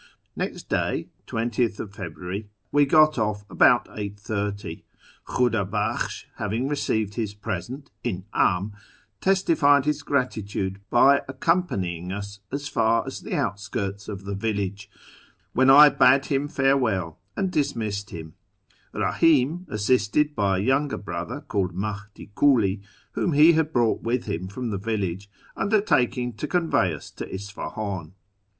[0.35, 4.15] Xext day (20th February) we got off about 8.30.
[4.25, 8.71] Khuda FROM TEHERAN to ISFAHAn 195 bakhsh, having received his present (indm),
[9.21, 14.89] testified his gratitude by accompanying us as far as the outskirts of the village,
[15.53, 18.33] when I bade him farewell and dismissed him;
[18.95, 22.81] Eahim, assisted by a younger brother called Mahdi Kuli,
[23.11, 28.13] whom he had brought with him from the village, undertaking to convey us to Isfahan.